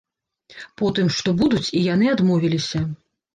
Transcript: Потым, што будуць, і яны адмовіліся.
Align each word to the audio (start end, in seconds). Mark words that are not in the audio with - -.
Потым, 0.81 1.11
што 1.17 1.29
будуць, 1.41 1.67
і 1.81 1.83
яны 1.93 2.09
адмовіліся. 2.15 2.83